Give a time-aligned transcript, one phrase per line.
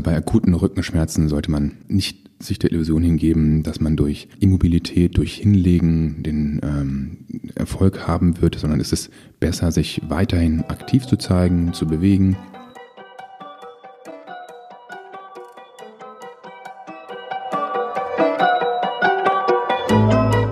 [0.00, 5.18] Also bei akuten Rückenschmerzen sollte man nicht sich der Illusion hingeben, dass man durch Immobilität,
[5.18, 7.18] durch Hinlegen den ähm,
[7.54, 9.10] Erfolg haben wird, sondern es ist
[9.40, 12.38] besser, sich weiterhin aktiv zu zeigen, zu bewegen.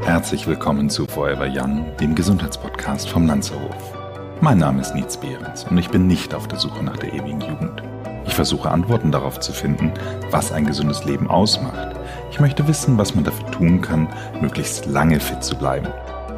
[0.02, 3.94] Herzlich willkommen zu Forever Young, dem Gesundheitspodcast vom Lanzerhof.
[4.42, 7.40] Mein Name ist Nietz Behrens und ich bin nicht auf der Suche nach der ewigen
[7.40, 7.82] Jugend.
[8.28, 9.90] Ich versuche Antworten darauf zu finden,
[10.30, 11.96] was ein gesundes Leben ausmacht.
[12.30, 14.06] Ich möchte wissen, was man dafür tun kann,
[14.42, 15.88] möglichst lange fit zu bleiben.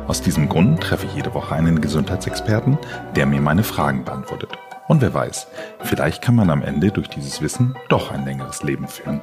[0.07, 2.79] Aus diesem Grund treffe ich jede Woche einen Gesundheitsexperten,
[3.17, 4.51] der mir meine Fragen beantwortet.
[4.87, 5.49] Und wer weiß,
[5.83, 9.21] vielleicht kann man am Ende durch dieses Wissen doch ein längeres Leben führen.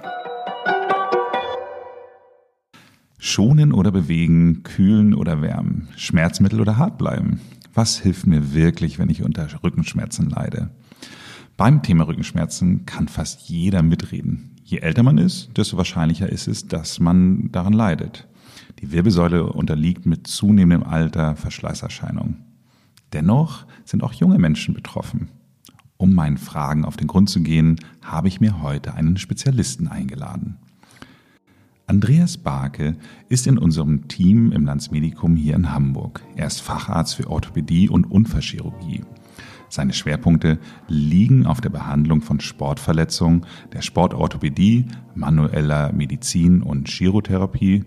[3.17, 7.39] Schonen oder bewegen, kühlen oder wärmen, Schmerzmittel oder hart bleiben.
[7.73, 10.69] Was hilft mir wirklich, wenn ich unter Rückenschmerzen leide?
[11.57, 14.51] Beim Thema Rückenschmerzen kann fast jeder mitreden.
[14.63, 18.27] Je älter man ist, desto wahrscheinlicher ist es, dass man daran leidet.
[18.77, 22.43] Die Wirbelsäule unterliegt mit zunehmendem Alter Verschleißerscheinungen.
[23.11, 25.29] Dennoch sind auch junge Menschen betroffen.
[25.97, 30.57] Um meinen Fragen auf den Grund zu gehen, habe ich mir heute einen Spezialisten eingeladen.
[31.87, 32.97] Andreas Barke
[33.29, 36.21] ist in unserem Team im Landsmedikum hier in Hamburg.
[36.35, 39.01] Er ist Facharzt für Orthopädie und Unfallchirurgie.
[39.69, 47.83] Seine Schwerpunkte liegen auf der Behandlung von Sportverletzungen, der Sportorthopädie, manueller Medizin und Chirotherapie,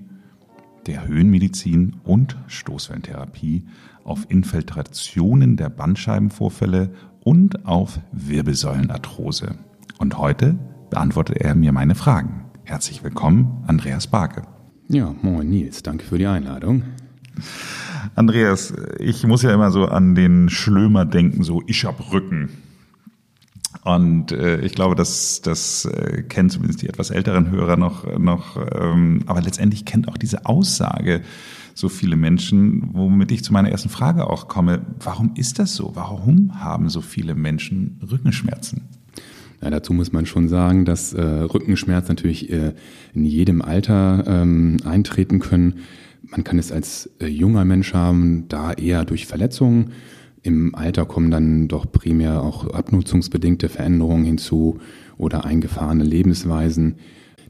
[0.87, 3.65] der Höhenmedizin und Stoßwellentherapie,
[4.05, 9.57] auf Infiltrationen der Bandscheibenvorfälle und auf Wirbelsäulenarthrose.
[9.99, 10.59] Und heute
[10.91, 12.47] beantwortet er mir meine Fragen.
[12.65, 14.43] Herzlich willkommen, Andreas Barke.
[14.89, 16.83] Ja, moin Nils, danke für die Einladung.
[18.15, 22.51] Andreas, ich muss ja immer so an den Schlömer denken, so ich hab Rücken.
[23.85, 28.57] Und äh, ich glaube, das, das äh, kennen zumindest die etwas älteren Hörer noch, noch
[28.57, 31.23] ähm, aber letztendlich kennt auch diese Aussage
[31.75, 34.83] so viele Menschen, womit ich zu meiner ersten Frage auch komme.
[35.03, 35.93] Warum ist das so?
[35.95, 38.83] Warum haben so viele Menschen Rückenschmerzen?
[39.63, 42.75] Ja, dazu muss man schon sagen, dass äh, Rückenschmerz natürlich äh,
[43.15, 45.81] in jedem Alter ähm, eintreten können.
[46.23, 49.93] Man kann es als äh, junger Mensch haben, da eher durch Verletzungen.
[50.43, 54.79] Im Alter kommen dann doch primär auch abnutzungsbedingte Veränderungen hinzu
[55.19, 56.97] oder eingefahrene Lebensweisen.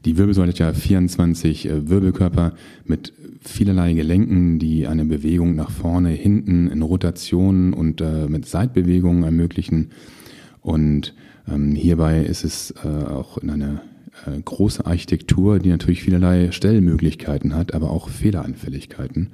[0.05, 2.55] Die Wirbelsäule hat ja 24 äh, Wirbelkörper
[2.85, 9.25] mit vielerlei Gelenken, die eine Bewegung nach vorne, hinten in Rotationen und äh, mit Seitbewegungen
[9.25, 9.91] ermöglichen.
[10.63, 11.15] Und
[11.51, 13.83] ähm, hierbei ist es äh, auch in einer
[14.45, 19.31] große Architektur, die natürlich vielerlei Stellmöglichkeiten hat, aber auch Fehleranfälligkeiten.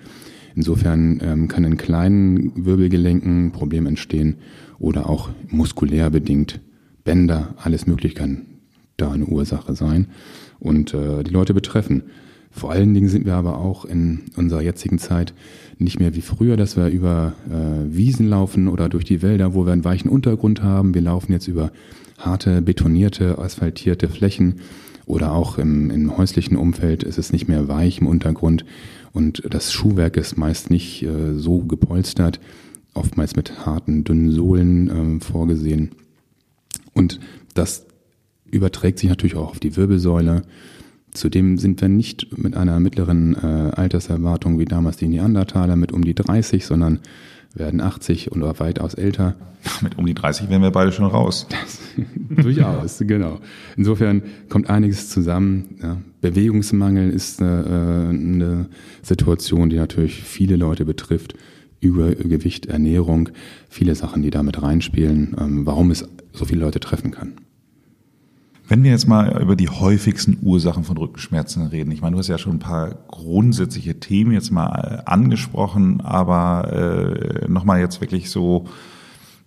[0.54, 4.36] Insofern ähm, kann in kleinen Wirbelgelenken Problem entstehen
[4.78, 6.60] oder auch muskulär bedingt
[7.04, 8.42] Bänder, alles möglich kann
[8.96, 10.08] da eine Ursache sein
[10.58, 12.04] und äh, die Leute betreffen.
[12.50, 15.34] Vor allen Dingen sind wir aber auch in unserer jetzigen Zeit
[15.78, 19.66] nicht mehr wie früher, dass wir über äh, Wiesen laufen oder durch die Wälder, wo
[19.66, 20.94] wir einen weichen Untergrund haben.
[20.94, 21.70] Wir laufen jetzt über
[22.19, 24.60] harte, betonierte, asphaltierte Flächen
[25.06, 28.65] oder auch im, im häuslichen Umfeld ist es nicht mehr weich im Untergrund
[29.12, 32.38] und das Schuhwerk ist meist nicht äh, so gepolstert,
[32.93, 35.93] oftmals mit harten, dünnen Sohlen äh, vorgesehen.
[36.93, 37.21] Und
[37.55, 37.87] das
[38.50, 40.43] überträgt sich natürlich auch auf die Wirbelsäule.
[41.12, 46.05] Zudem sind wir nicht mit einer mittleren äh, Alterserwartung wie damals die Neandertaler mit um
[46.05, 47.00] die 30, sondern
[47.59, 49.34] werden 80 oder weitaus älter.
[49.83, 51.47] Mit um die 30 wären wir beide schon raus.
[52.31, 53.41] durchaus, genau.
[53.77, 55.77] Insofern kommt einiges zusammen.
[55.83, 55.97] Ja.
[56.21, 58.67] Bewegungsmangel ist eine, äh, eine
[59.03, 61.34] Situation, die natürlich viele Leute betrifft.
[61.81, 63.28] Übergewicht, Ernährung,
[63.69, 67.34] viele Sachen, die damit reinspielen, ähm, warum es so viele Leute treffen kann.
[68.69, 72.27] Wenn wir jetzt mal über die häufigsten Ursachen von Rückenschmerzen reden, ich meine, du hast
[72.27, 78.66] ja schon ein paar grundsätzliche Themen jetzt mal angesprochen, aber äh, nochmal jetzt wirklich so,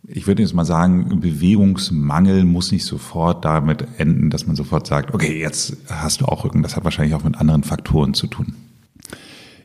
[0.07, 5.13] ich würde jetzt mal sagen, Bewegungsmangel muss nicht sofort damit enden, dass man sofort sagt,
[5.13, 6.63] okay, jetzt hast du auch Rücken.
[6.63, 8.53] Das hat wahrscheinlich auch mit anderen Faktoren zu tun.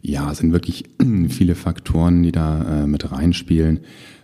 [0.02, 0.84] Ja, es sind wirklich
[1.28, 3.80] viele Faktoren, die da äh, mit reinspielen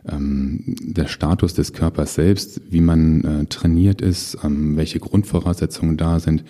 [0.08, 6.20] ähm, der Status des Körpers selbst, wie man äh, trainiert ist, ähm, welche Grundvoraussetzungen da
[6.20, 6.44] sind,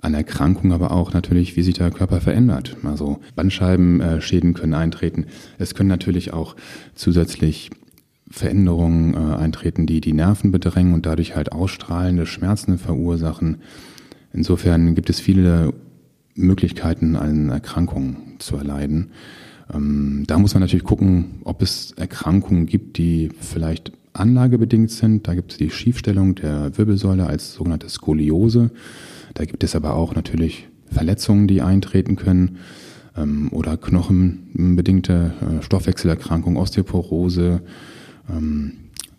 [0.00, 2.76] an Erkrankung, aber auch natürlich, wie sich der Körper verändert.
[2.82, 5.26] Also Bandscheibenschäden können eintreten.
[5.58, 6.56] Es können natürlich auch
[6.96, 7.70] zusätzlich
[8.28, 13.58] Veränderungen äh, eintreten, die die Nerven bedrängen und dadurch halt ausstrahlende Schmerzen verursachen.
[14.32, 15.72] Insofern gibt es viele
[16.34, 19.10] Möglichkeiten, eine Erkrankung zu erleiden.
[19.72, 25.26] Ähm, da muss man natürlich gucken, ob es Erkrankungen gibt, die vielleicht anlagebedingt sind.
[25.26, 28.70] Da gibt es die Schiefstellung der Wirbelsäule als sogenannte Skoliose.
[29.34, 32.58] Da gibt es aber auch natürlich Verletzungen, die eintreten können
[33.16, 37.62] ähm, oder knochenbedingte äh, Stoffwechselerkrankungen, Osteoporose,
[38.30, 38.72] ähm,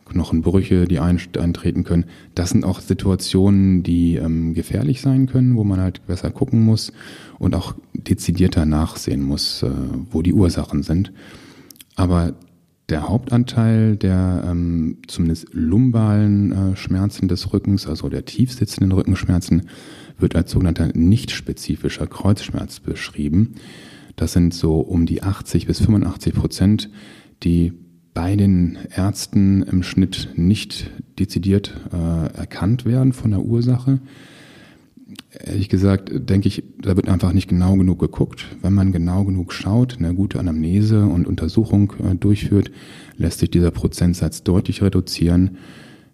[0.05, 2.05] Knochenbrüche, die eintreten können.
[2.35, 6.91] Das sind auch Situationen, die ähm, gefährlich sein können, wo man halt besser gucken muss
[7.39, 9.71] und auch dezidierter nachsehen muss, äh,
[10.11, 11.11] wo die Ursachen sind.
[11.95, 12.33] Aber
[12.89, 19.63] der Hauptanteil der ähm, zumindest lumbalen äh, Schmerzen des Rückens, also der tief sitzenden Rückenschmerzen,
[20.17, 23.55] wird als sogenannter nicht spezifischer Kreuzschmerz beschrieben.
[24.15, 26.89] Das sind so um die 80 bis 85 Prozent,
[27.44, 27.73] die
[28.13, 30.89] bei den Ärzten im Schnitt nicht
[31.19, 34.00] dezidiert äh, erkannt werden von der Ursache.
[35.45, 38.56] Ehrlich gesagt, denke ich, da wird einfach nicht genau genug geguckt.
[38.62, 42.71] Wenn man genau genug schaut, eine gute Anamnese und Untersuchung äh, durchführt,
[43.18, 45.57] lässt sich dieser Prozentsatz deutlich reduzieren.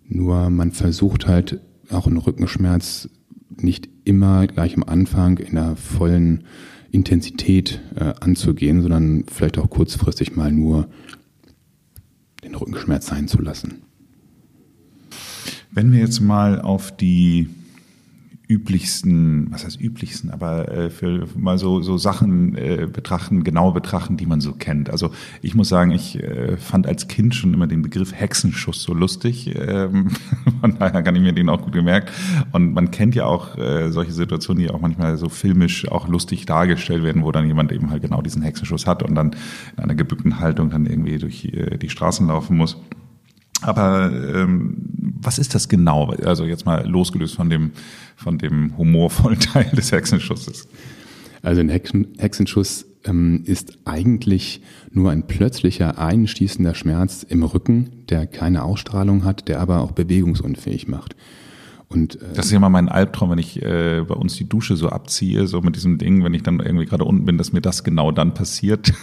[0.08, 1.60] Nur man versucht halt
[1.90, 3.10] auch einen Rückenschmerz
[3.58, 6.44] nicht immer gleich am Anfang in der vollen
[6.92, 10.88] Intensität äh, anzugehen, sondern vielleicht auch kurzfristig mal nur
[12.62, 13.84] Rückenschmerz sein zu lassen.
[15.72, 17.50] Wenn wir jetzt mal auf die
[18.50, 24.18] üblichsten, was heißt üblichsten, aber äh, für mal so, so Sachen äh, betrachten, genau betrachten,
[24.18, 24.90] die man so kennt.
[24.90, 25.12] Also
[25.44, 29.56] ich muss sagen, ich äh, fand als Kind schon immer den Begriff Hexenschuss so lustig.
[29.56, 30.10] Ähm,
[30.62, 32.12] von daher kann ich mir den auch gut gemerkt.
[32.52, 36.48] Und man kennt ja auch äh, solche Situationen, die auch manchmal so filmisch auch lustig
[36.48, 39.36] dargestellt werden, wo dann jemand eben halt genau diesen Hexenschuss hat und dann
[39.78, 42.78] in einer gebückten Haltung dann irgendwie durch äh, die Straßen laufen muss.
[43.62, 44.78] Aber ähm,
[45.20, 46.12] was ist das genau?
[46.24, 47.72] Also jetzt mal losgelöst von dem,
[48.16, 50.68] von dem humorvollen Teil des Hexenschusses.
[51.42, 54.62] Also ein Hexen, Hexenschuss ähm, ist eigentlich
[54.92, 60.88] nur ein plötzlicher einschießender Schmerz im Rücken, der keine Ausstrahlung hat, der aber auch bewegungsunfähig
[60.88, 61.16] macht.
[61.88, 64.76] Und, äh, das ist ja mal mein Albtraum, wenn ich äh, bei uns die Dusche
[64.76, 67.62] so abziehe, so mit diesem Ding, wenn ich dann irgendwie gerade unten bin, dass mir
[67.62, 68.94] das genau dann passiert.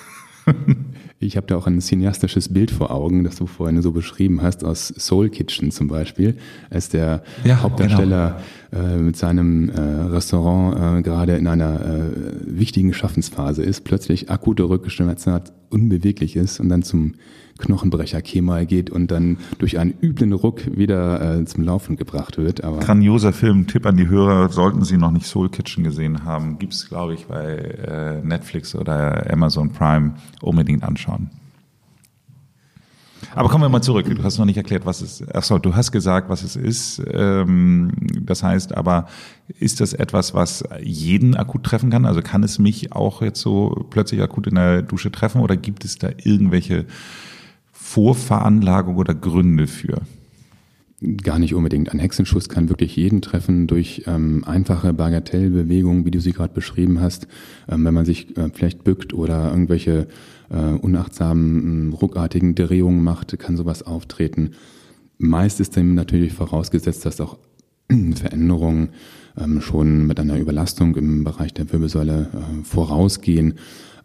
[1.18, 4.64] Ich habe da auch ein cineastisches Bild vor Augen, das du vorhin so beschrieben hast,
[4.64, 6.36] aus Soul Kitchen zum Beispiel,
[6.68, 8.40] als der ja, Hauptdarsteller
[8.70, 8.84] genau.
[8.84, 12.10] äh, mit seinem äh, Restaurant äh, gerade in einer äh,
[12.44, 17.14] wichtigen Schaffensphase ist, plötzlich akute Rückenschmerzen hat, unbeweglich ist und dann zum
[17.58, 22.64] Knochenbrecher Kemal geht und dann durch einen üblen Ruck wieder äh, zum Laufen gebracht wird.
[22.64, 26.58] Aber Grandioser Film, Tipp an die Hörer, sollten Sie noch nicht Soul Kitchen gesehen haben,
[26.58, 31.30] gibt's glaube ich bei äh, Netflix oder Amazon Prime unbedingt anschauen.
[33.34, 34.06] Aber kommen wir mal zurück.
[34.06, 35.34] Du hast noch nicht erklärt, was es ist.
[35.34, 37.02] Achso, du hast gesagt, was es ist.
[37.12, 37.92] Ähm,
[38.22, 39.08] das heißt aber,
[39.58, 42.06] ist das etwas, was jeden akut treffen kann?
[42.06, 45.84] Also kann es mich auch jetzt so plötzlich akut in der Dusche treffen oder gibt
[45.84, 46.86] es da irgendwelche
[47.96, 50.02] Vorveranlagung oder Gründe für?
[51.22, 51.90] Gar nicht unbedingt.
[51.90, 57.00] Ein Hexenschuss kann wirklich jeden treffen durch ähm, einfache Bagatellbewegungen, wie du sie gerade beschrieben
[57.00, 57.26] hast.
[57.66, 60.08] Ähm, wenn man sich äh, vielleicht bückt oder irgendwelche
[60.50, 64.50] äh, unachtsamen, ruckartigen Drehungen macht, kann sowas auftreten.
[65.16, 67.38] Meist ist dem natürlich vorausgesetzt, dass auch
[68.14, 68.90] Veränderungen
[69.60, 73.54] schon mit einer Überlastung im Bereich der Wirbelsäule äh, vorausgehen.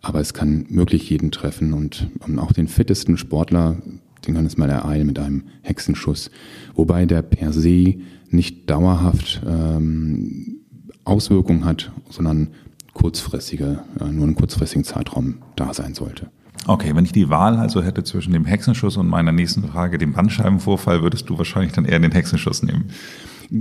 [0.01, 2.07] Aber es kann wirklich jeden treffen und
[2.37, 3.77] auch den fittesten Sportler,
[4.25, 6.31] den kann es mal ereilen mit einem Hexenschuss.
[6.73, 7.95] Wobei der per se
[8.29, 10.61] nicht dauerhaft ähm,
[11.03, 12.49] Auswirkungen hat, sondern
[12.93, 16.29] kurzfristige, äh, nur einen kurzfristigen Zeitraum da sein sollte.
[16.67, 20.13] Okay, wenn ich die Wahl also hätte zwischen dem Hexenschuss und meiner nächsten Frage, dem
[20.13, 22.91] Bandscheibenvorfall, würdest du wahrscheinlich dann eher den Hexenschuss nehmen.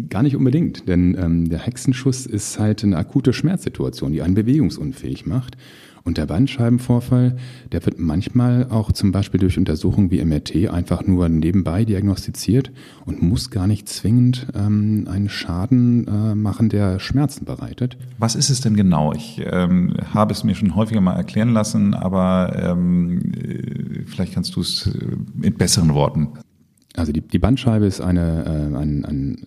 [0.08, 5.26] Gar nicht unbedingt, denn ähm, der Hexenschuss ist halt eine akute Schmerzsituation, die einen bewegungsunfähig
[5.26, 5.56] macht.
[6.02, 7.36] Und der Bandscheibenvorfall,
[7.72, 12.70] der wird manchmal auch zum Beispiel durch Untersuchungen wie MRT einfach nur nebenbei diagnostiziert
[13.04, 17.98] und muss gar nicht zwingend ähm, einen Schaden äh, machen, der Schmerzen bereitet.
[18.18, 19.12] Was ist es denn genau?
[19.12, 24.56] Ich ähm, habe es mir schon häufiger mal erklären lassen, aber ähm, äh, vielleicht kannst
[24.56, 26.28] du es äh, mit besseren Worten.
[26.96, 29.46] Also die, die Bandscheibe ist eine, äh, ein, ein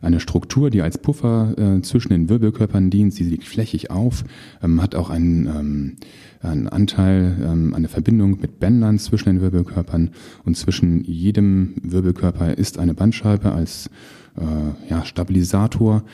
[0.00, 3.14] eine Struktur, die als Puffer äh, zwischen den Wirbelkörpern dient.
[3.14, 4.24] Sie liegt flächig auf,
[4.62, 5.96] ähm, hat auch einen, ähm,
[6.40, 10.10] einen Anteil, ähm, eine Verbindung mit Bändern zwischen den Wirbelkörpern
[10.44, 13.90] und zwischen jedem Wirbelkörper ist eine Bandscheibe als
[14.36, 16.04] äh, ja, Stabilisator.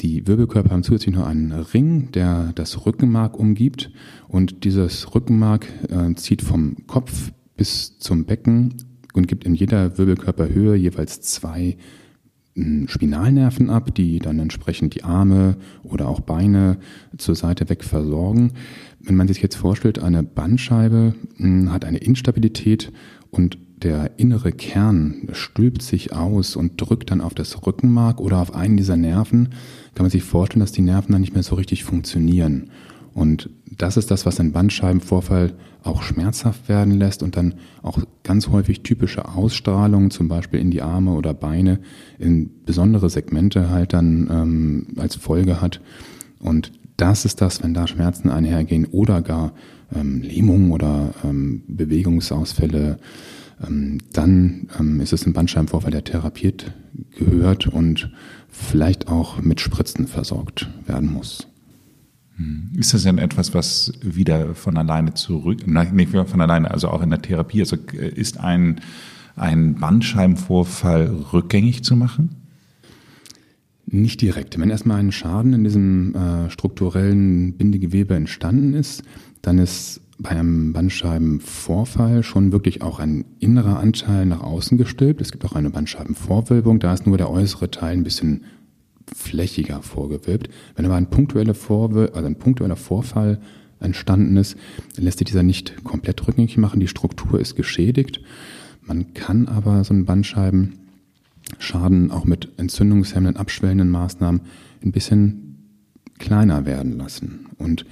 [0.00, 3.90] Die Wirbelkörper haben zusätzlich noch einen Ring, der das Rückenmark umgibt
[4.28, 8.74] und dieses Rückenmark äh, zieht vom Kopf bis zum Becken
[9.12, 11.76] und gibt in jeder Wirbelkörperhöhe jeweils zwei
[12.88, 16.78] Spinalnerven ab, die dann entsprechend die Arme oder auch Beine
[17.16, 18.52] zur Seite weg versorgen.
[19.00, 22.92] Wenn man sich jetzt vorstellt, eine Bandscheibe hm, hat eine Instabilität
[23.30, 28.54] und der innere Kern stülpt sich aus und drückt dann auf das Rückenmark oder auf
[28.54, 29.50] einen dieser Nerven,
[29.94, 32.70] kann man sich vorstellen, dass die Nerven dann nicht mehr so richtig funktionieren.
[33.14, 35.52] Und das ist das, was einen Bandscheibenvorfall
[35.82, 40.82] auch schmerzhaft werden lässt und dann auch ganz häufig typische Ausstrahlungen, zum Beispiel in die
[40.82, 41.80] Arme oder Beine,
[42.18, 45.80] in besondere Segmente halt dann ähm, als Folge hat.
[46.38, 49.52] Und das ist das, wenn da Schmerzen einhergehen oder gar
[49.94, 52.98] ähm, Lähmungen oder ähm, Bewegungsausfälle,
[53.66, 56.72] ähm, dann ähm, ist es ein Bandscheibenvorfall, der therapiert
[57.18, 58.10] gehört und
[58.48, 61.46] vielleicht auch mit Spritzen versorgt werden muss.
[62.40, 62.70] Hm.
[62.78, 67.02] Ist das denn etwas, was wieder von alleine zurück, nein, nicht von alleine, also auch
[67.02, 68.80] in der Therapie, also äh, ist ein,
[69.36, 72.36] ein Bandscheibenvorfall rückgängig zu machen?
[73.86, 74.58] Nicht direkt.
[74.58, 79.02] Wenn erstmal ein Schaden in diesem äh, strukturellen Bindegewebe entstanden ist,
[79.42, 85.20] dann ist bei einem Bandscheibenvorfall schon wirklich auch ein innerer Anteil nach außen gestülpt.
[85.20, 88.44] Es gibt auch eine Bandscheibenvorwölbung, da ist nur der äußere Teil ein bisschen
[89.14, 90.50] flächiger vorgewölbt.
[90.76, 93.40] Wenn aber ein punktueller, Vorwöl also ein punktueller Vorfall
[93.80, 94.56] entstanden ist,
[94.96, 96.80] lässt sich dieser nicht komplett rückgängig machen.
[96.80, 98.20] Die Struktur ist geschädigt.
[98.82, 104.42] Man kann aber so einen Bandscheibenschaden auch mit entzündungshemmenden, abschwellenden Maßnahmen
[104.82, 105.46] ein bisschen
[106.18, 107.46] kleiner werden lassen.
[107.58, 107.86] Und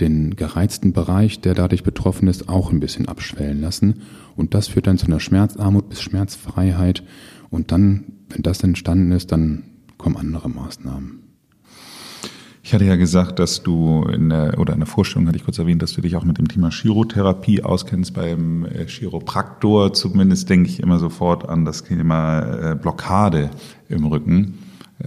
[0.00, 4.02] den gereizten Bereich, der dadurch betroffen ist, auch ein bisschen abschwellen lassen.
[4.36, 7.04] Und das führt dann zu einer Schmerzarmut bis Schmerzfreiheit.
[7.50, 9.62] Und dann, wenn das entstanden ist, dann
[10.04, 11.20] kommen andere Maßnahmen.
[12.62, 15.58] Ich hatte ja gesagt, dass du in der, oder in der Vorstellung hatte ich kurz
[15.58, 18.12] erwähnt, dass du dich auch mit dem Thema Chirotherapie auskennst.
[18.12, 23.50] Beim äh, Chiropraktor zumindest denke ich immer sofort an das Thema äh, Blockade
[23.88, 24.58] im Rücken.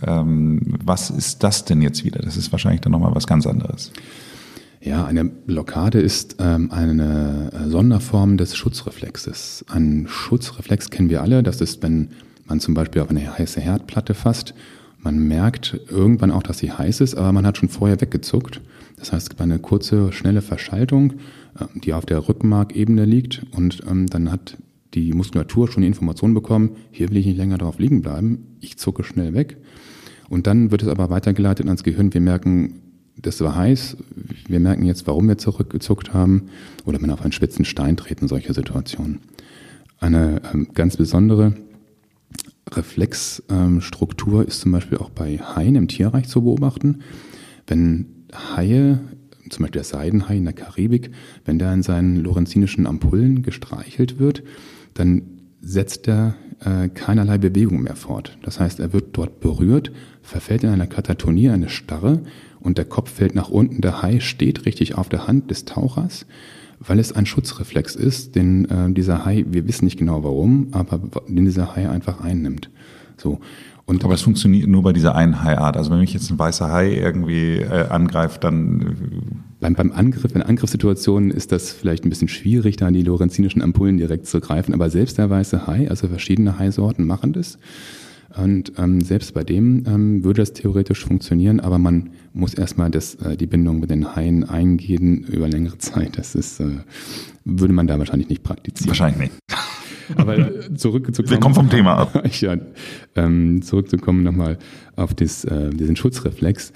[0.02, 2.22] Ähm, was ist das denn jetzt wieder?
[2.24, 3.92] Das ist wahrscheinlich dann nochmal was ganz anderes.
[4.82, 9.64] Ja, eine Blockade ist ähm, eine äh, Sonderform des Schutzreflexes.
[9.70, 11.44] Ein Schutzreflex kennen wir alle.
[11.44, 12.10] Das ist, wenn
[12.48, 14.54] man zum Beispiel auf eine heiße Herdplatte fasst.
[15.00, 18.62] Man merkt irgendwann auch, dass sie heiß ist, aber man hat schon vorher weggezuckt.
[18.98, 21.14] Das heißt, es gibt eine kurze, schnelle Verschaltung,
[21.60, 24.58] äh, die auf der Rückenmarkebene liegt und ähm, dann hat
[24.94, 28.78] die Muskulatur schon die Information bekommen, hier will ich nicht länger drauf liegen bleiben, ich
[28.78, 29.58] zucke schnell weg.
[30.30, 32.14] Und dann wird es aber weitergeleitet ans Gehirn.
[32.14, 32.82] Wir merken,
[33.16, 33.98] das war heiß.
[34.48, 36.50] Wir merken jetzt, warum wir zurückgezuckt haben.
[36.86, 39.20] Oder wenn auf einen spitzen Stein treten, solche Situationen.
[40.00, 41.54] Eine ähm, ganz besondere
[42.72, 47.00] Reflexstruktur ähm, ist zum Beispiel auch bei Haien im Tierreich zu beobachten.
[47.66, 49.00] Wenn Haie,
[49.50, 51.12] zum Beispiel der Seidenhai in der Karibik,
[51.46, 54.44] wenn der in seinen lorenzinischen Ampullen gestreichelt wird,
[54.94, 55.24] dann
[55.62, 58.38] setzt er äh, keinerlei Bewegung mehr fort.
[58.44, 62.22] Das heißt, er wird dort berührt, verfällt in einer Katatonie, eine Starre
[62.60, 63.82] und der Kopf fällt nach unten.
[63.82, 66.26] Der Hai steht richtig auf der Hand des Tauchers,
[66.80, 71.00] weil es ein Schutzreflex ist, den äh, dieser Hai, wir wissen nicht genau warum, aber
[71.28, 72.70] den dieser Hai einfach einnimmt.
[73.18, 73.40] So.
[73.86, 75.78] Und aber es funktioniert nur bei dieser einen Haiart.
[75.78, 78.86] Also wenn mich jetzt ein weißer Hai irgendwie äh, angreift, dann äh,
[79.62, 83.62] beim, beim Angriff, in Angriffssituationen ist das vielleicht ein bisschen schwierig, da an die lorenzinischen
[83.62, 84.74] Ampullen direkt zu greifen.
[84.74, 87.58] Aber selbst der weiße Hai, also verschiedene Haisorten machen das.
[88.36, 93.16] Und ähm, selbst bei dem ähm, würde das theoretisch funktionieren, aber man muss erstmal das,
[93.16, 96.18] äh, die Bindung mit den Haien eingehen über längere Zeit.
[96.18, 96.78] Das ist, äh,
[97.46, 98.90] würde man da wahrscheinlich nicht praktizieren.
[98.90, 99.34] Wahrscheinlich nicht.
[100.16, 101.30] Aber äh, zurückzukommen.
[101.30, 102.24] Wir kommen vom Thema ab.
[102.42, 102.58] ja,
[103.16, 104.58] ähm, zurückzukommen nochmal
[104.96, 106.74] auf das, äh, diesen Schutzreflex.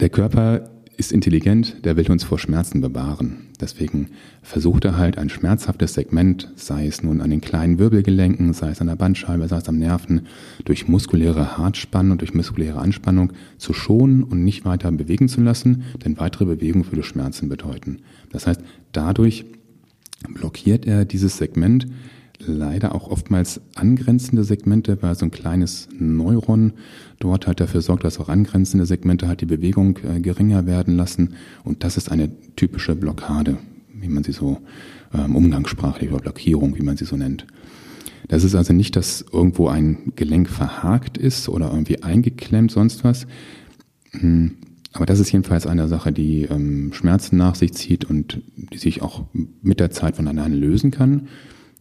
[0.00, 3.48] Der Körper ist intelligent, der will uns vor Schmerzen bewahren.
[3.60, 4.08] Deswegen
[4.42, 8.80] versucht er halt ein schmerzhaftes Segment, sei es nun an den kleinen Wirbelgelenken, sei es
[8.80, 10.26] an der Bandscheibe, sei es am Nerven,
[10.64, 15.84] durch muskuläre Hartspannung und durch muskuläre Anspannung zu schonen und nicht weiter bewegen zu lassen,
[16.04, 18.00] denn weitere Bewegung würde Schmerzen bedeuten.
[18.30, 18.60] Das heißt,
[18.92, 19.44] dadurch
[20.28, 21.86] blockiert er dieses Segment,
[22.46, 26.72] leider auch oftmals angrenzende Segmente, weil so ein kleines Neuron
[27.18, 31.34] dort halt dafür sorgt, dass auch angrenzende Segmente halt die Bewegung äh, geringer werden lassen.
[31.64, 33.58] Und das ist eine typische Blockade,
[33.94, 34.58] wie man sie so
[35.14, 37.46] ähm, umgangssprachlich oder Blockierung, wie man sie so nennt.
[38.28, 43.26] Das ist also nicht, dass irgendwo ein Gelenk verhakt ist oder irgendwie eingeklemmt, sonst was.
[44.10, 44.52] Hm.
[44.94, 49.00] Aber das ist jedenfalls eine Sache, die ähm, Schmerzen nach sich zieht und die sich
[49.00, 49.24] auch
[49.62, 51.28] mit der Zeit von alleine lösen kann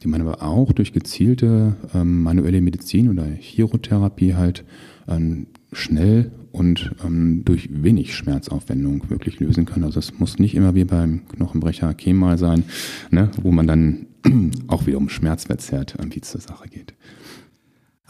[0.04, 4.64] die man aber auch durch gezielte ähm, manuelle Medizin oder Chirotherapie halt
[5.08, 9.84] ähm, schnell und ähm, durch wenig Schmerzaufwendung wirklich lösen kann.
[9.84, 12.64] Also es muss nicht immer wie beim Knochenbrecher Kemal sein,
[13.10, 14.08] ne, wo man dann
[14.68, 16.94] auch wieder um Schmerz verzerrt irgendwie zur Sache geht.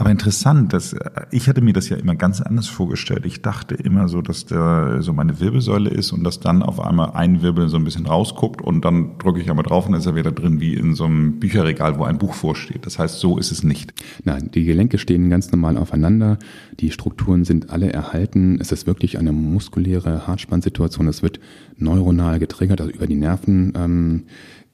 [0.01, 0.95] Aber interessant, dass
[1.29, 3.23] ich hatte mir das ja immer ganz anders vorgestellt.
[3.27, 7.11] Ich dachte immer so, dass da so meine Wirbelsäule ist und dass dann auf einmal
[7.11, 10.07] ein Wirbel so ein bisschen rausguckt und dann drücke ich aber drauf und dann ist
[10.07, 12.87] er wieder drin wie in so einem Bücherregal, wo ein Buch vorsteht.
[12.87, 13.93] Das heißt, so ist es nicht.
[14.23, 16.39] Nein, die Gelenke stehen ganz normal aufeinander.
[16.79, 18.57] Die Strukturen sind alle erhalten.
[18.59, 21.09] Es ist wirklich eine muskuläre Hartspannsituation.
[21.09, 21.39] Es wird
[21.77, 23.73] neuronal getriggert, also über die Nerven.
[23.75, 24.23] Ähm,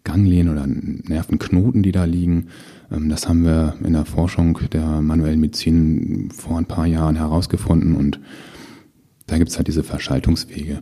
[0.07, 2.47] Ganglien oder Nervenknoten, die da liegen.
[2.89, 7.95] Ähm, das haben wir in der Forschung der manuellen Medizin vor ein paar Jahren herausgefunden
[7.95, 8.19] und
[9.27, 10.81] da gibt es halt diese Verschaltungswege.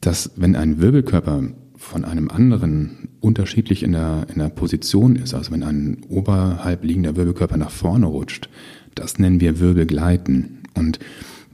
[0.00, 1.42] Dass, wenn ein Wirbelkörper
[1.76, 7.16] von einem anderen unterschiedlich in der, in der Position ist, also wenn ein oberhalb liegender
[7.16, 8.48] Wirbelkörper nach vorne rutscht,
[8.94, 10.62] das nennen wir Wirbelgleiten.
[10.74, 11.00] Und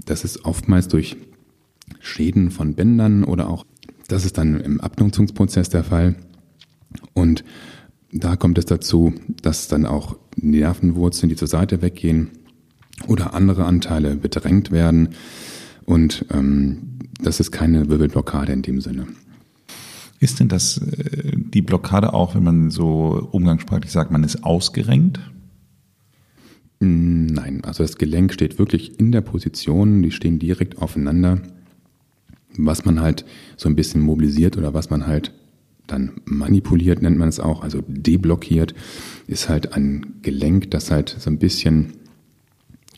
[0.05, 1.17] das ist oftmals durch
[2.01, 3.65] Schäden von Bändern oder auch,
[4.09, 6.17] das ist dann im Abnutzungsprozess der Fall,
[7.15, 7.45] und
[8.13, 12.31] da kommt es dazu, dass dann auch Nervenwurzeln, die zur Seite weggehen
[13.07, 15.11] oder andere Anteile bedrängt werden.
[15.85, 19.07] Und ähm, das ist keine Wirbelblockade in dem Sinne.
[20.19, 25.21] Ist denn das äh, die Blockade auch, wenn man so umgangssprachlich sagt, man ist ausgerenkt?
[26.79, 31.41] Nein, also das Gelenk steht wirklich in der Position, die stehen direkt aufeinander.
[32.57, 33.25] Was man halt
[33.57, 35.33] so ein bisschen mobilisiert oder was man halt
[35.91, 38.75] dann manipuliert nennt man es auch, also deblockiert,
[39.27, 41.95] ist halt ein Gelenk, das halt so ein bisschen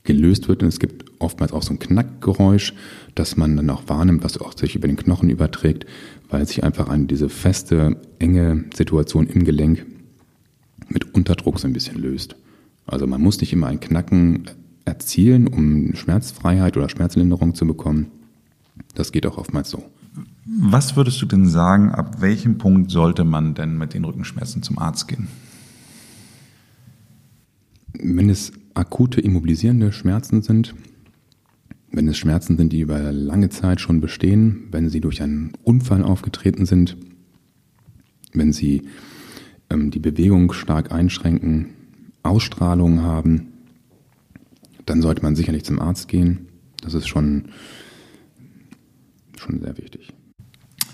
[0.04, 2.74] gelöst wird und es gibt oftmals auch so ein Knackgeräusch,
[3.14, 5.86] das man dann auch wahrnimmt, was auch sich über den Knochen überträgt,
[6.28, 9.86] weil sich einfach an diese feste, enge Situation im Gelenk
[10.88, 12.36] mit Unterdruck so ein bisschen löst.
[12.86, 14.50] Also man muss nicht immer ein Knacken
[14.84, 18.08] erzielen, um Schmerzfreiheit oder Schmerzlinderung zu bekommen.
[18.94, 19.84] Das geht auch oftmals so.
[20.44, 24.78] Was würdest du denn sagen, ab welchem Punkt sollte man denn mit den Rückenschmerzen zum
[24.78, 25.28] Arzt gehen?
[27.92, 30.74] Wenn es akute immobilisierende Schmerzen sind,
[31.92, 36.02] wenn es Schmerzen sind, die über lange Zeit schon bestehen, wenn sie durch einen Unfall
[36.02, 36.96] aufgetreten sind,
[38.32, 38.82] wenn sie
[39.70, 41.68] ähm, die Bewegung stark einschränken,
[42.24, 43.48] Ausstrahlung haben,
[44.86, 46.48] dann sollte man sicherlich zum Arzt gehen.
[46.80, 47.50] Das ist schon,
[49.36, 50.12] schon sehr wichtig.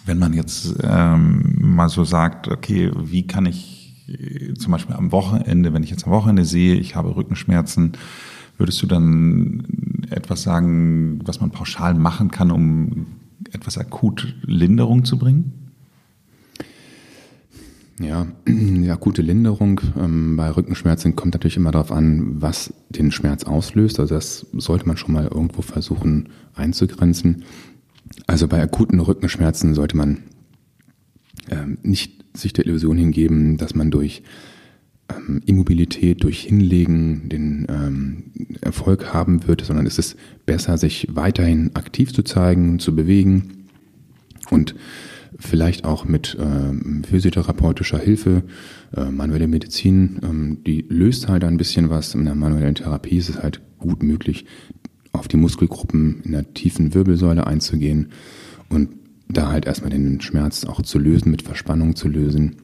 [0.08, 5.12] Wenn man jetzt ähm, mal so sagt, okay, wie kann ich äh, zum Beispiel am
[5.12, 7.92] Wochenende, wenn ich jetzt am Wochenende sehe, ich habe Rückenschmerzen,
[8.56, 9.64] würdest du dann
[10.08, 13.06] etwas sagen, was man pauschal machen kann, um
[13.52, 15.52] etwas akut Linderung zu bringen?
[18.00, 23.44] Ja, die akute Linderung ähm, bei Rückenschmerzen kommt natürlich immer darauf an, was den Schmerz
[23.44, 24.00] auslöst.
[24.00, 27.44] Also das sollte man schon mal irgendwo versuchen einzugrenzen.
[28.26, 30.18] Also bei akuten Rückenschmerzen sollte man
[31.50, 34.22] ähm, nicht sich der Illusion hingeben, dass man durch
[35.10, 38.24] ähm, Immobilität, durch Hinlegen den ähm,
[38.60, 43.64] Erfolg haben wird, sondern es ist besser, sich weiterhin aktiv zu zeigen, zu bewegen
[44.50, 44.74] und
[45.38, 48.42] vielleicht auch mit ähm, physiotherapeutischer Hilfe,
[48.96, 52.14] äh, manuelle Medizin, ähm, die löst halt ein bisschen was.
[52.14, 54.46] In der manuellen Therapie ist es halt gut möglich,
[55.18, 58.08] auf die Muskelgruppen in der tiefen Wirbelsäule einzugehen
[58.68, 58.90] und
[59.28, 62.56] da halt erstmal den Schmerz auch zu lösen, mit Verspannung zu lösen.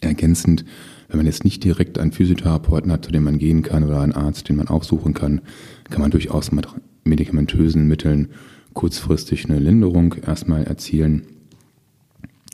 [0.00, 0.64] Ergänzend,
[1.08, 4.12] wenn man jetzt nicht direkt einen Physiotherapeuten hat, zu dem man gehen kann oder einen
[4.12, 5.40] Arzt, den man aufsuchen kann,
[5.88, 6.66] kann man durchaus mit
[7.04, 8.28] medikamentösen Mitteln
[8.72, 11.22] kurzfristig eine Linderung erstmal erzielen.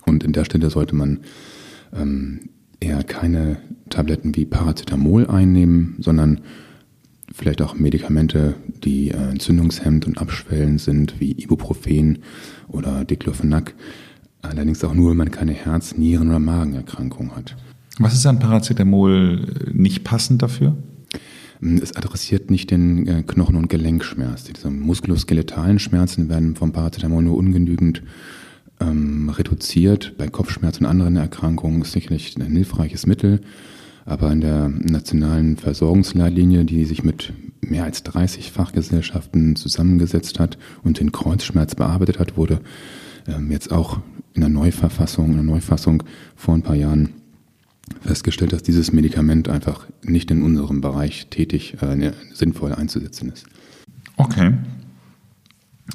[0.04, 1.20] Und in der Stelle sollte man
[1.94, 2.40] ähm,
[2.80, 3.58] eher keine
[3.88, 6.40] Tabletten wie Paracetamol einnehmen, sondern
[7.38, 12.18] vielleicht auch Medikamente, die äh, entzündungshemmend und abschwellend sind, wie Ibuprofen
[12.66, 13.74] oder Diclofenac.
[14.42, 17.56] Allerdings auch nur, wenn man keine Herz-, Nieren- oder Magenerkrankung hat.
[17.98, 20.76] Was ist an Paracetamol nicht passend dafür?
[21.62, 24.44] Ähm, es adressiert nicht den äh, Knochen- und Gelenkschmerz.
[24.44, 28.02] Diese muskuloskeletalen Schmerzen werden vom Paracetamol nur ungenügend
[28.80, 30.14] ähm, reduziert.
[30.18, 33.40] Bei Kopfschmerzen und anderen Erkrankungen ist sicherlich ein hilfreiches Mittel.
[34.08, 40.98] Aber in der nationalen Versorgungsleitlinie, die sich mit mehr als 30 Fachgesellschaften zusammengesetzt hat und
[40.98, 42.62] den Kreuzschmerz bearbeitet hat, wurde
[43.26, 44.00] ähm, jetzt auch
[44.32, 46.02] in der Neuverfassung, in der Neufassung
[46.36, 47.10] vor ein paar Jahren
[48.00, 53.44] festgestellt, dass dieses Medikament einfach nicht in unserem Bereich tätig, äh, sinnvoll einzusetzen ist.
[54.16, 54.54] Okay.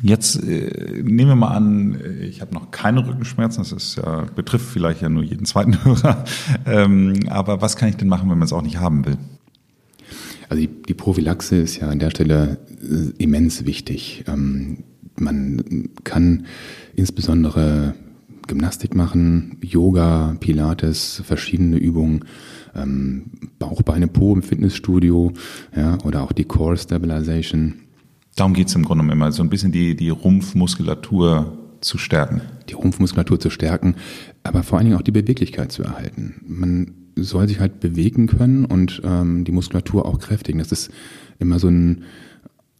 [0.02, 4.26] Jetzt äh, nehmen wir mal an, äh, ich habe noch keine Rückenschmerzen, das ist ja,
[4.36, 6.26] betrifft vielleicht ja nur jeden zweiten Hörer.
[6.66, 9.18] Ähm, aber was kann ich denn machen, wenn man es auch nicht haben will?
[10.50, 14.26] Also die, die Prophylaxe ist ja an der Stelle äh, immens wichtig.
[14.28, 14.84] Ähm,
[15.16, 16.48] man kann
[16.96, 17.94] insbesondere
[18.48, 22.26] Gymnastik machen, Yoga, Pilates, verschiedene Übungen,
[22.76, 23.26] ähm,
[23.60, 25.34] Bauch, Beine, Po im Fitnessstudio,
[25.76, 27.76] ja, oder auch die Core Stabilization.
[28.36, 32.42] Darum geht's im Grunde immer, so ein bisschen die, die Rumpfmuskulatur zu stärken.
[32.70, 33.96] Die Rumpfmuskulatur zu stärken,
[34.44, 36.42] aber vor allen Dingen auch die Beweglichkeit zu erhalten.
[36.48, 40.60] Man soll sich halt bewegen können und ähm, die Muskulatur auch kräftigen.
[40.60, 40.92] Das ist
[41.38, 42.04] immer so ein,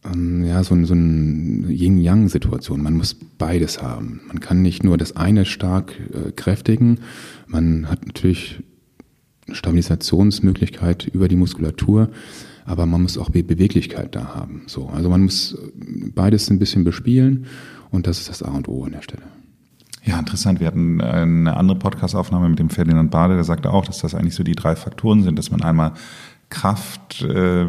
[0.04, 2.82] ähm, ja, so ein, so ein Yin-Yang-Situation.
[2.82, 4.22] Man muss beides haben.
[4.26, 7.00] Man kann nicht nur das eine stark äh, kräftigen.
[7.46, 8.60] Man hat natürlich
[9.46, 12.08] eine Stabilisationsmöglichkeit über die Muskulatur,
[12.64, 14.62] aber man muss auch Beweglichkeit da haben.
[14.66, 15.56] So, also man muss
[16.14, 17.46] beides ein bisschen bespielen
[17.90, 19.22] und das ist das A und O an der Stelle.
[20.04, 20.60] Ja, interessant.
[20.60, 24.34] Wir hatten eine andere Podcastaufnahme mit dem Ferdinand Bade, der sagte auch, dass das eigentlich
[24.34, 25.92] so die drei Faktoren sind, dass man einmal
[26.50, 27.66] Kraft, äh,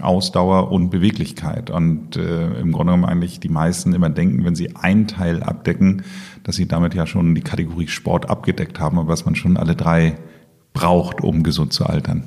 [0.00, 1.70] Ausdauer und Beweglichkeit.
[1.70, 6.02] Und äh, im Grunde genommen eigentlich die meisten immer denken, wenn sie einen Teil abdecken,
[6.42, 9.76] dass sie damit ja schon die Kategorie Sport abgedeckt haben, aber dass man schon alle
[9.76, 10.16] drei
[10.72, 12.24] braucht, um gesund zu altern.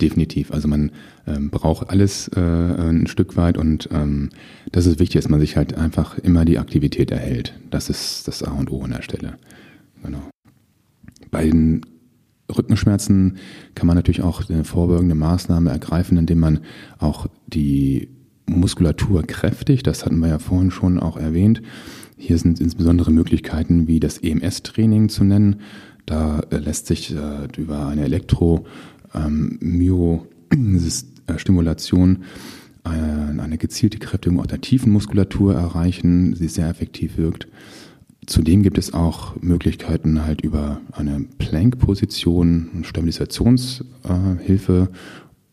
[0.00, 0.50] Definitiv.
[0.50, 0.90] Also man
[1.26, 4.30] ähm, braucht alles äh, ein Stück weit und ähm,
[4.72, 7.54] das ist wichtig, dass man sich halt einfach immer die Aktivität erhält.
[7.70, 9.38] Das ist das A und O an der Stelle.
[10.02, 10.22] Genau.
[11.30, 11.82] Bei den
[12.54, 13.38] Rückenschmerzen
[13.74, 16.60] kann man natürlich auch eine vorbeugende Maßnahme ergreifen, indem man
[16.98, 18.08] auch die
[18.46, 19.86] Muskulatur kräftigt.
[19.86, 21.62] Das hatten wir ja vorhin schon auch erwähnt.
[22.16, 25.60] Hier sind insbesondere Möglichkeiten wie das EMS-Training zu nennen.
[26.06, 28.66] Da äh, lässt sich äh, über eine Elektro-
[29.14, 32.24] ähm, Myostimulation
[32.84, 37.48] äh, eine gezielte Kräftigung auch der tiefen Muskulatur erreichen, sie sehr effektiv wirkt.
[38.26, 44.88] Zudem gibt es auch Möglichkeiten, halt über eine Plank-Position Stabilisationshilfe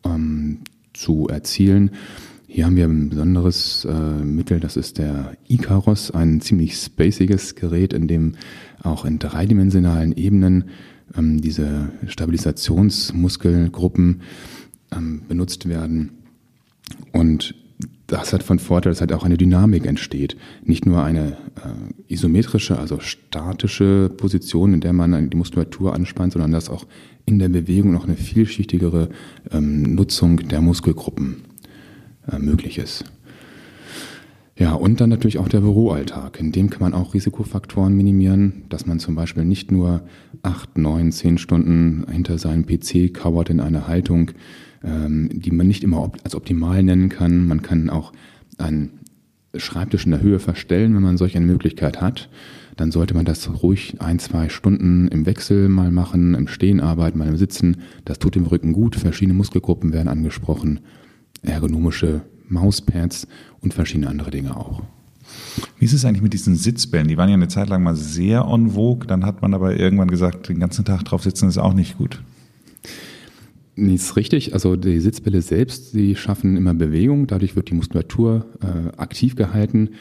[0.06, 0.60] ähm,
[0.94, 1.92] zu erzielen.
[2.48, 7.94] Hier haben wir ein besonderes äh, Mittel, das ist der Icaros, ein ziemlich spaciges Gerät,
[7.94, 8.34] in dem
[8.84, 10.66] auch in dreidimensionalen Ebenen
[11.18, 14.22] ähm, diese Stabilisationsmuskelgruppen
[14.92, 16.12] ähm, benutzt werden.
[17.12, 17.56] Und
[18.08, 20.36] das hat von Vorteil, dass halt auch eine Dynamik entsteht.
[20.64, 26.52] Nicht nur eine äh, isometrische, also statische Position, in der man die Muskulatur anspannt, sondern
[26.52, 26.86] dass auch
[27.26, 29.10] in der Bewegung noch eine vielschichtigere
[29.52, 31.38] ähm, Nutzung der Muskelgruppen
[32.30, 33.06] äh, möglich ist.
[34.62, 36.40] Ja, und dann natürlich auch der Büroalltag.
[36.40, 40.04] In dem kann man auch Risikofaktoren minimieren, dass man zum Beispiel nicht nur
[40.44, 44.30] acht, neun, zehn Stunden hinter seinem PC kauert in einer Haltung,
[44.84, 47.48] ähm, die man nicht immer als optimal nennen kann.
[47.48, 48.14] Man kann auch
[48.60, 49.00] einen
[49.56, 52.30] Schreibtisch in der Höhe verstellen, wenn man solch eine Möglichkeit hat.
[52.78, 57.18] Dann sollte man das ruhig ein, zwei Stunden im Wechsel mal machen, im Stehen arbeiten,
[57.18, 57.78] mal im Sitzen.
[58.06, 58.96] Das tut dem Rücken gut.
[58.96, 60.82] Verschiedene Muskelgruppen werden angesprochen.
[61.42, 62.22] Ergonomische
[62.52, 63.28] Mauspads
[63.62, 64.84] und verschiedene andere Dinge auch.
[65.80, 67.08] Wie ist es eigentlich mit diesen Sitzbällen?
[67.08, 70.10] Die waren ja eine Zeit lang mal sehr on vogue, dann hat man aber irgendwann
[70.10, 72.22] gesagt, den ganzen Tag drauf sitzen ist auch nicht gut.
[73.76, 74.54] Nichts richtig.
[74.54, 79.92] Also die Sitzbälle selbst, die schaffen immer Bewegung, dadurch wird die Muskulatur äh, aktiv gehalten.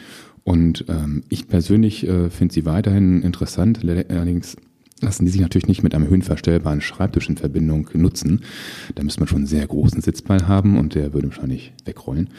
[0.42, 3.80] Und ähm, ich persönlich äh, finde sie weiterhin interessant.
[3.84, 4.56] Allerdings
[5.00, 8.42] lassen die sich natürlich nicht mit einem höhenverstellbaren Schreibtisch in Verbindung nutzen.
[8.94, 12.30] Da müsste man schon einen sehr großen Sitzball haben und der würde wahrscheinlich wegrollen.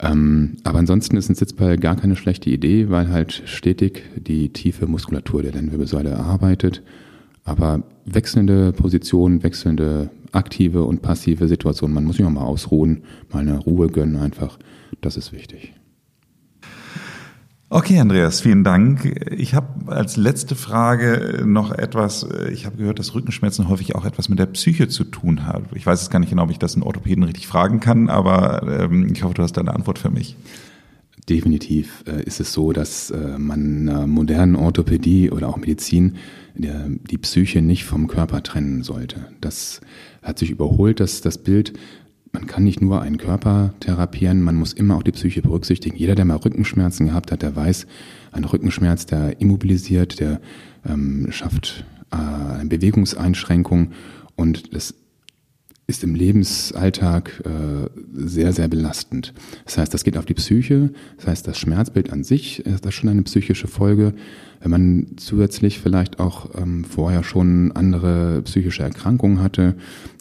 [0.00, 4.86] Ähm, aber ansonsten ist ein Sitzball gar keine schlechte Idee, weil halt stetig die tiefe
[4.86, 6.82] Muskulatur der Lendenwirbelsäule arbeitet.
[7.44, 13.40] Aber wechselnde Positionen, wechselnde aktive und passive Situationen, man muss sich auch mal ausruhen, mal
[13.40, 14.58] eine Ruhe gönnen einfach.
[15.00, 15.72] Das ist wichtig.
[17.70, 19.04] Okay, Andreas, vielen Dank.
[19.30, 24.30] Ich habe als letzte Frage noch etwas, ich habe gehört, dass Rückenschmerzen häufig auch etwas
[24.30, 25.66] mit der Psyche zu tun haben.
[25.74, 28.62] Ich weiß es gar nicht genau, ob ich das einen Orthopäden richtig fragen kann, aber
[28.62, 30.34] ähm, ich hoffe, du hast da eine Antwort für mich.
[31.28, 36.16] Definitiv äh, ist es so, dass äh, man in einer modernen Orthopädie oder auch Medizin
[36.54, 39.28] die Psyche nicht vom Körper trennen sollte.
[39.40, 39.80] Das
[40.22, 41.74] hat sich überholt, dass das Bild
[42.38, 45.96] man kann nicht nur einen Körper therapieren, man muss immer auch die Psyche berücksichtigen.
[45.96, 47.88] Jeder, der mal Rückenschmerzen gehabt hat, der weiß,
[48.30, 50.40] ein Rückenschmerz, der immobilisiert, der
[50.88, 53.90] ähm, schafft äh, eine Bewegungseinschränkung
[54.36, 54.94] und das
[55.88, 59.32] ist im Lebensalltag äh, sehr, sehr belastend.
[59.64, 62.92] Das heißt, das geht auf die Psyche, das heißt, das Schmerzbild an sich ist das
[62.92, 64.12] schon eine psychische Folge.
[64.60, 69.76] Wenn man zusätzlich vielleicht auch ähm, vorher schon andere psychische Erkrankungen hatte,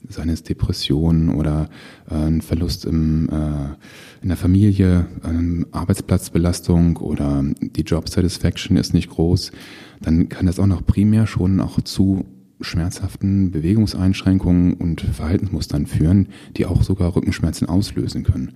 [0.07, 1.69] seien es Depressionen oder
[2.09, 8.93] äh, ein Verlust im, äh, in der Familie, ähm, Arbeitsplatzbelastung oder die Job Satisfaction ist
[8.93, 9.51] nicht groß,
[9.99, 12.25] dann kann das auch noch primär schon auch zu
[12.61, 18.53] schmerzhaften Bewegungseinschränkungen und Verhaltensmustern führen, die auch sogar Rückenschmerzen auslösen können.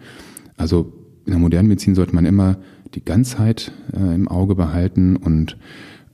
[0.57, 0.93] Also
[1.25, 2.57] in der modernen Medizin sollte man immer
[2.93, 5.57] die Ganzheit äh, im Auge behalten und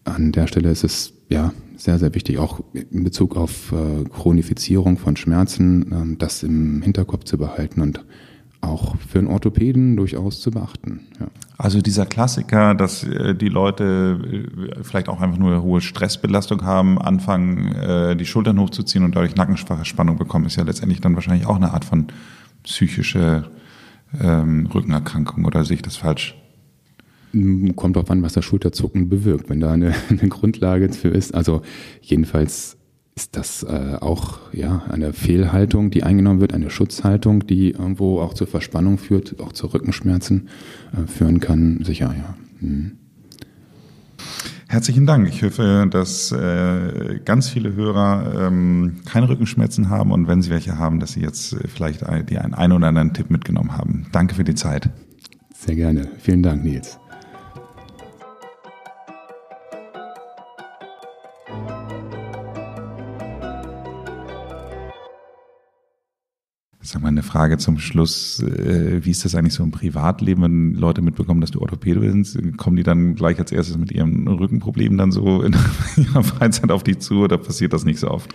[0.03, 4.97] an der Stelle ist es ja sehr, sehr wichtig, auch in Bezug auf äh, Chronifizierung
[4.97, 8.03] von Schmerzen, äh, das im Hinterkopf zu behalten und
[8.61, 11.01] auch für einen Orthopäden durchaus zu beachten.
[11.19, 11.27] Ja.
[11.57, 14.19] Also dieser Klassiker, dass äh, die Leute
[14.79, 19.15] äh, vielleicht auch einfach nur eine hohe Stressbelastung haben, anfangen, äh, die Schultern hochzuziehen und
[19.15, 22.07] dadurch Nackenspannung bekommen, ist ja letztendlich dann wahrscheinlich auch eine Art von
[22.63, 23.49] psychische
[24.19, 26.35] ähm, Rückenerkrankung oder sehe ich das falsch?
[27.75, 29.49] Kommt darauf an, was das Schulterzucken bewirkt.
[29.49, 31.61] Wenn da eine, eine Grundlage für ist, also
[32.01, 32.77] jedenfalls
[33.17, 38.35] ist das äh, auch ja eine Fehlhaltung, die eingenommen wird, eine Schutzhaltung, die irgendwo auch
[38.35, 40.49] zur Verspannung führt, auch zu Rückenschmerzen
[40.93, 41.83] äh, führen kann.
[41.83, 42.35] Sicher, ja.
[42.59, 42.91] Hm.
[44.69, 45.27] Herzlichen Dank.
[45.29, 50.77] Ich hoffe, dass äh, ganz viele Hörer ähm, keine Rückenschmerzen haben und wenn sie welche
[50.77, 54.05] haben, dass sie jetzt äh, vielleicht die einen, einen oder anderen Tipp mitgenommen haben.
[54.11, 54.91] Danke für die Zeit.
[55.55, 56.07] Sehr gerne.
[56.19, 56.99] Vielen Dank, Nils.
[66.87, 68.41] Sag mal eine Frage zum Schluss.
[68.41, 72.39] Äh, wie ist das eigentlich so im Privatleben, wenn Leute mitbekommen, dass du Orthopäde bist?
[72.55, 75.53] Kommen die dann gleich als erstes mit ihrem Rückenproblem dann so in
[75.97, 78.33] ihrer Freizeit auf dich zu oder passiert das nicht so oft?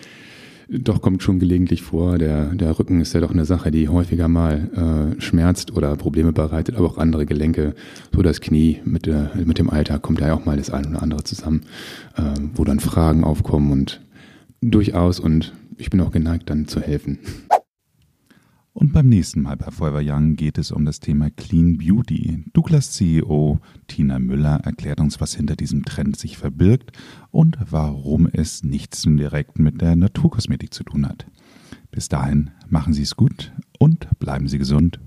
[0.69, 2.19] Doch, kommt schon gelegentlich vor.
[2.19, 6.35] Der, der Rücken ist ja doch eine Sache, die häufiger mal äh, schmerzt oder Probleme
[6.35, 7.75] bereitet, aber auch andere Gelenke.
[8.15, 11.03] So das Knie mit, der, mit dem Alter kommt ja auch mal das eine oder
[11.03, 11.63] andere zusammen,
[12.17, 14.03] äh, wo dann Fragen aufkommen und
[14.61, 17.19] durchaus und ich bin auch geneigt, dann zu helfen.
[18.75, 22.43] Und beim nächsten Mal bei Forever Young geht es um das Thema Clean Beauty.
[22.55, 26.97] Douglas CEO Tina Müller erklärt uns, was hinter diesem Trend sich verbirgt
[27.31, 31.27] und warum es nichts direkt mit der Naturkosmetik zu tun hat.
[31.91, 35.01] Bis dahin machen Sie es gut und bleiben Sie gesund.